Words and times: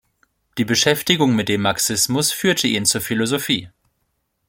Die 0.57 0.65
Beschäftigung 0.65 1.35
mit 1.35 1.47
dem 1.47 1.61
Marxismus 1.61 2.31
führte 2.31 2.65
ihn 2.67 2.87
zur 2.87 3.01
Philosophie. 3.01 3.69